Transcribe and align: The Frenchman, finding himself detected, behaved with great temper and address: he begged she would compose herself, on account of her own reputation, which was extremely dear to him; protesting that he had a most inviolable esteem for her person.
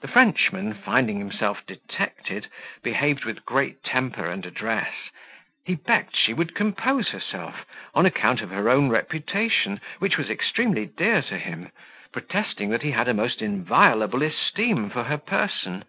The 0.00 0.08
Frenchman, 0.08 0.72
finding 0.72 1.18
himself 1.18 1.60
detected, 1.66 2.46
behaved 2.82 3.26
with 3.26 3.44
great 3.44 3.84
temper 3.84 4.24
and 4.24 4.46
address: 4.46 4.90
he 5.66 5.74
begged 5.74 6.16
she 6.16 6.32
would 6.32 6.54
compose 6.54 7.10
herself, 7.10 7.66
on 7.94 8.06
account 8.06 8.40
of 8.40 8.48
her 8.48 8.70
own 8.70 8.88
reputation, 8.88 9.78
which 9.98 10.16
was 10.16 10.30
extremely 10.30 10.86
dear 10.86 11.20
to 11.20 11.36
him; 11.36 11.70
protesting 12.14 12.70
that 12.70 12.80
he 12.80 12.92
had 12.92 13.08
a 13.08 13.12
most 13.12 13.42
inviolable 13.42 14.22
esteem 14.22 14.88
for 14.88 15.04
her 15.04 15.18
person. 15.18 15.84